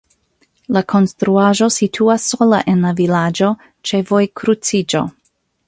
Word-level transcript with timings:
La 0.77 0.81
konstruaĵo 0.93 1.67
situas 1.75 2.25
sola 2.33 2.63
en 2.75 2.81
la 2.87 2.95
vilaĝo 3.03 3.53
ĉe 3.91 4.03
vojkruciĝo. 4.13 5.07